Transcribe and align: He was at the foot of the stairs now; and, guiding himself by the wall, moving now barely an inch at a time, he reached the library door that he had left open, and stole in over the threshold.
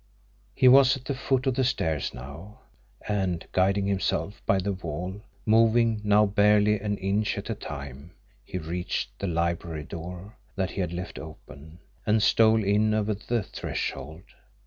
He 0.55 0.67
was 0.67 0.97
at 0.97 1.05
the 1.05 1.13
foot 1.13 1.45
of 1.45 1.53
the 1.53 1.63
stairs 1.63 2.11
now; 2.11 2.61
and, 3.07 3.45
guiding 3.51 3.85
himself 3.85 4.41
by 4.47 4.57
the 4.57 4.73
wall, 4.73 5.21
moving 5.45 6.01
now 6.03 6.25
barely 6.25 6.79
an 6.79 6.97
inch 6.97 7.37
at 7.37 7.51
a 7.51 7.53
time, 7.53 8.09
he 8.43 8.57
reached 8.57 9.11
the 9.19 9.27
library 9.27 9.83
door 9.83 10.37
that 10.55 10.71
he 10.71 10.81
had 10.81 10.91
left 10.91 11.19
open, 11.19 11.77
and 12.03 12.23
stole 12.23 12.63
in 12.63 12.95
over 12.95 13.13
the 13.13 13.43
threshold. 13.43 14.23